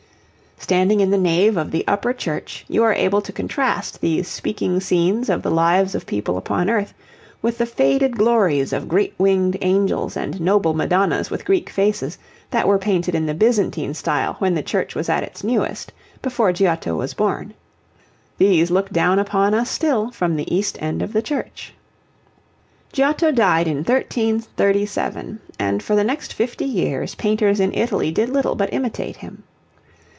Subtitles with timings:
[0.63, 4.79] Standing in the nave of the Upper Church, you are able to contrast these speaking
[4.79, 6.93] scenes of the lives of people upon earth,
[7.41, 12.17] with the faded glories of great winged angels and noble Madonnas with Greek faces,
[12.51, 15.91] that were painted in the Byzantine style when the church was at its newest,
[16.21, 17.53] before Giotto was born.
[18.37, 21.73] These look down upon us still from the east end of the church.
[22.93, 28.55] Giotto died in 1337, and for the next fifty years painters in Italy did little
[28.55, 29.43] but imitate him.